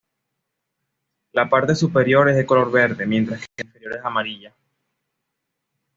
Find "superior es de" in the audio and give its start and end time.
1.75-2.47